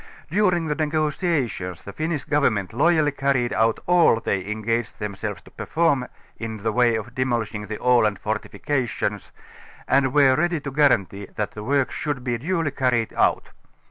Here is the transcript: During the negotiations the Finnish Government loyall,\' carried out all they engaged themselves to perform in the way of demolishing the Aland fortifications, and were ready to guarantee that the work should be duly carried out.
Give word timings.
During 0.31 0.65
the 0.65 0.73
negotiations 0.73 1.81
the 1.83 1.93
Finnish 1.93 2.23
Government 2.25 2.71
loyall,\' 2.73 3.11
carried 3.15 3.53
out 3.53 3.77
all 3.85 4.19
they 4.19 4.49
engaged 4.51 4.97
themselves 4.97 5.43
to 5.43 5.51
perform 5.51 6.07
in 6.39 6.57
the 6.57 6.71
way 6.71 6.95
of 6.95 7.13
demolishing 7.13 7.67
the 7.67 7.77
Aland 7.77 8.17
fortifications, 8.17 9.31
and 9.87 10.11
were 10.11 10.35
ready 10.35 10.59
to 10.61 10.71
guarantee 10.71 11.27
that 11.35 11.51
the 11.51 11.63
work 11.63 11.91
should 11.91 12.23
be 12.23 12.39
duly 12.39 12.71
carried 12.71 13.13
out. 13.13 13.49